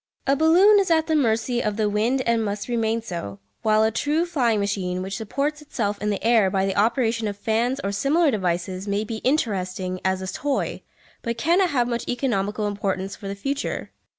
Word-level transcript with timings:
A 0.25 0.35
balloon 0.35 0.79
is 0.79 0.89
at 0.89 1.05
the 1.05 1.15
mercy 1.15 1.61
of 1.61 1.77
the 1.77 1.87
wind 1.87 2.23
and 2.25 2.43
must 2.43 2.67
remain 2.67 3.03
so, 3.03 3.37
while 3.61 3.83
a 3.83 3.91
true 3.91 4.25
flying 4.25 4.59
machine, 4.59 5.03
which 5.03 5.17
supports 5.17 5.61
itself 5.61 6.01
in 6.01 6.09
the 6.09 6.23
air 6.23 6.49
by 6.49 6.65
the 6.65 6.75
operation 6.75 7.27
of 7.27 7.37
fans 7.37 7.79
or 7.83 7.91
similar 7.91 8.31
devices, 8.31 8.87
may 8.87 9.03
be 9.03 9.17
interesting 9.17 9.99
as 10.03 10.19
a 10.23 10.33
toy, 10.33 10.81
but 11.21 11.37
cannot 11.37 11.69
have 11.69 11.87
much 11.87 12.09
economical 12.09 12.65
importance 12.65 13.15
for 13.15 13.27
the 13.27 13.35
future. 13.35 13.91